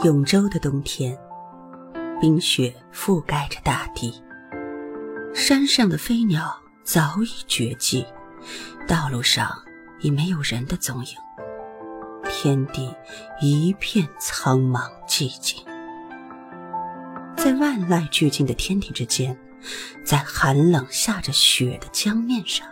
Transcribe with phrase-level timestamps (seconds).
[0.00, 1.16] 永州的冬天，
[2.20, 4.20] 冰雪覆盖着大地，
[5.32, 8.04] 山上的飞鸟早已绝迹，
[8.88, 9.48] 道路上
[10.00, 11.14] 已没有人的踪影，
[12.28, 12.92] 天地
[13.40, 15.62] 一片苍茫寂静。
[17.36, 19.38] 在万籁俱静的天地之间，
[20.04, 22.66] 在寒冷下着雪的江面上，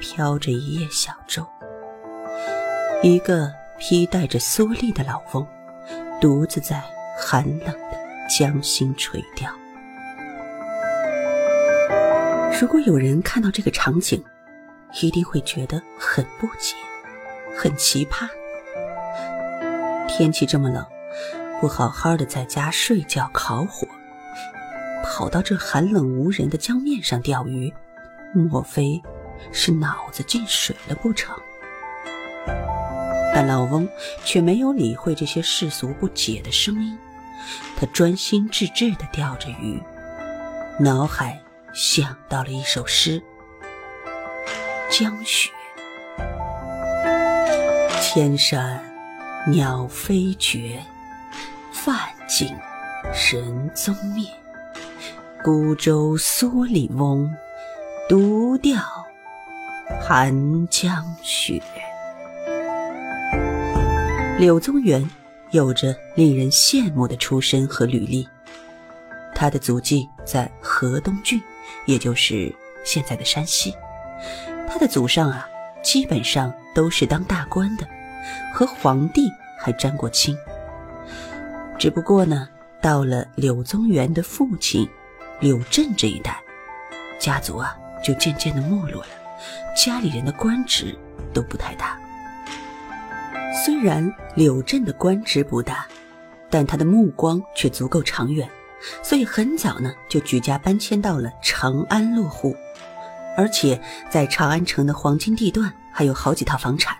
[0.00, 1.44] 飘着一叶小舟。
[3.02, 5.44] 一个披戴着蓑笠的老翁，
[6.24, 6.82] 独自在
[7.18, 7.76] 寒冷的
[8.30, 9.52] 江心垂钓。
[12.58, 14.24] 如果有人看到这个场景，
[15.02, 16.76] 一定会觉得很不解，
[17.54, 18.26] 很奇葩。
[20.08, 20.82] 天气这么冷。
[21.60, 23.86] 不好好的在家睡觉烤火，
[25.04, 27.70] 跑到这寒冷无人的江面上钓鱼，
[28.32, 28.98] 莫非
[29.52, 31.36] 是脑子进水了不成？
[33.34, 33.88] 但老翁
[34.24, 36.96] 却没有理会这些世俗不解的声音，
[37.76, 39.82] 他专心致志的钓着鱼，
[40.78, 41.42] 脑海
[41.74, 43.20] 想到了一首诗：
[44.88, 45.50] 江雪，
[48.00, 48.80] 千山
[49.48, 50.80] 鸟飞绝。
[51.72, 52.56] 范景
[53.30, 54.26] 人踪灭，
[55.42, 57.30] 孤舟蓑笠翁，
[58.08, 58.80] 独钓
[60.00, 61.60] 寒江雪。
[64.36, 65.08] 柳宗元
[65.52, 68.28] 有着令人羡慕的出身和履历，
[69.32, 71.40] 他的祖籍在河东郡，
[71.86, 72.52] 也就是
[72.84, 73.72] 现在的山西。
[74.68, 75.48] 他的祖上啊，
[75.84, 77.86] 基本上都是当大官的，
[78.52, 80.36] 和皇帝还沾过亲。
[81.78, 82.48] 只不过呢，
[82.82, 84.88] 到了柳宗元的父亲
[85.38, 86.42] 柳镇这一代，
[87.20, 89.08] 家族啊就渐渐的没落了，
[89.76, 90.98] 家里人的官职
[91.32, 91.96] 都不太大。
[93.64, 95.86] 虽然柳镇的官职不大，
[96.50, 98.46] 但他的目光却足够长远，
[99.02, 102.54] 所以很早呢就举家搬迁到了长安落户，
[103.38, 103.80] 而且
[104.10, 106.94] 在长安城的黄金地段还有好几套房产。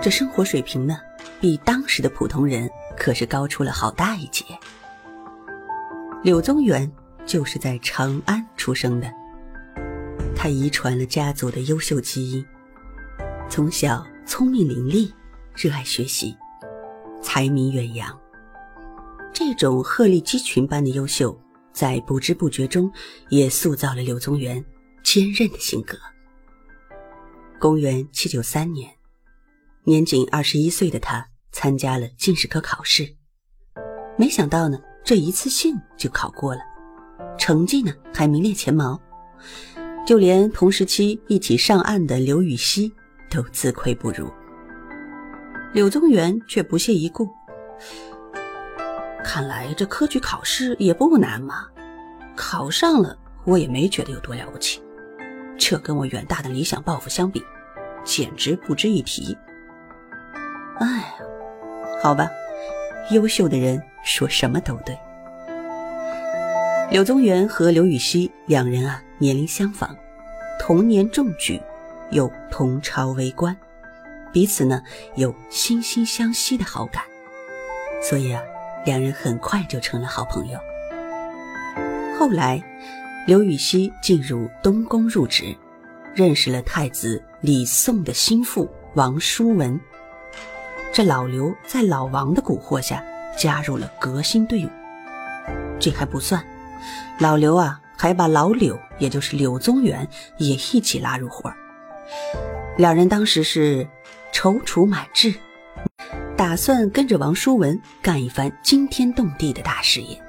[0.00, 0.98] 这生活水平呢，
[1.40, 2.68] 比当时的普通人。
[2.94, 4.44] 可是高出了好大一截。
[6.22, 6.92] 柳宗元
[7.24, 9.10] 就是在长安出生的，
[10.36, 12.44] 他遗传了家族的优秀基因，
[13.48, 15.12] 从小聪明伶俐，
[15.54, 16.36] 热爱学习，
[17.20, 18.20] 才名远扬。
[19.32, 21.38] 这种鹤立鸡群般的优秀，
[21.72, 22.90] 在不知不觉中
[23.28, 24.64] 也塑造了柳宗元
[25.02, 25.98] 坚韧的性格。
[27.58, 28.90] 公元七九三年，
[29.84, 31.26] 年仅二十一岁的他。
[31.54, 33.14] 参加了进士科考试，
[34.16, 36.62] 没想到呢，这一次性就考过了，
[37.38, 38.98] 成绩呢还名列前茅，
[40.06, 42.90] 就连同时期一起上岸的刘禹锡
[43.32, 44.30] 都自愧不如。
[45.72, 47.28] 柳宗元却不屑一顾，
[49.24, 51.66] 看来这科举考试也不难嘛，
[52.36, 54.82] 考上了我也没觉得有多了不起，
[55.56, 57.42] 这跟我远大的理想抱负相比，
[58.04, 59.36] 简直不值一提。
[60.78, 61.14] 哎。
[62.02, 62.28] 好吧，
[63.12, 64.98] 优秀的人说什么都对。
[66.90, 69.96] 柳宗元和刘禹锡两人啊，年龄相仿，
[70.58, 71.62] 同年中举，
[72.12, 73.56] 又同朝为官，
[74.32, 74.82] 彼此呢
[75.16, 77.02] 有惺惺相惜的好感，
[78.00, 78.40] 所以啊，
[78.86, 80.58] 两人很快就成了好朋友。
[82.18, 82.62] 后来，
[83.26, 85.56] 刘禹锡进入东宫入职，
[86.14, 89.80] 认识了太子李诵的心腹王叔文。
[90.92, 93.02] 这老刘在老王的蛊惑下
[93.36, 94.68] 加入了革新队伍，
[95.80, 96.44] 这还不算，
[97.18, 100.06] 老刘啊还把老柳，也就是柳宗元
[100.36, 101.52] 也一起拉入伙
[102.76, 103.86] 两人当时是
[104.32, 105.34] 踌躇满志，
[106.36, 110.20] 打算跟着王叔文干一番惊天动地的大事业，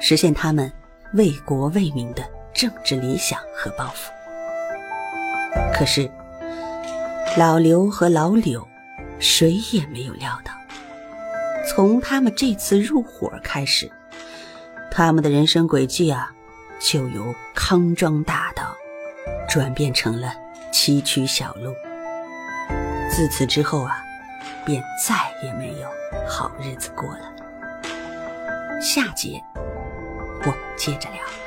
[0.00, 0.72] 实现他们
[1.14, 2.22] 为国为民的
[2.54, 4.10] 政治理想和抱负。
[5.74, 6.10] 可是，
[7.36, 8.66] 老刘和老柳。
[9.18, 10.52] 谁也没有料到，
[11.66, 13.90] 从他们这次入伙开始，
[14.90, 16.30] 他们的人生轨迹啊，
[16.78, 18.76] 就由康庄大道
[19.48, 20.34] 转变成了
[20.78, 21.74] 崎岖小路。
[23.10, 24.04] 自此之后啊，
[24.62, 25.88] 便再也没有
[26.28, 27.32] 好日子过了。
[28.78, 29.42] 下节
[30.42, 31.45] 我们接着聊。